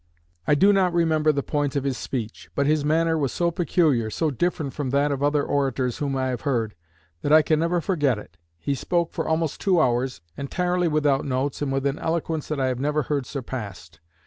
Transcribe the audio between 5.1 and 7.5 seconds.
of other orators whom I have heard, that I